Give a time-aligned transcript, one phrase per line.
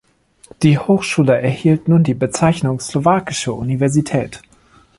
[0.63, 4.41] Die Hochschule erhielt nun die Bezeichnung ‚Slowakische Universität‘.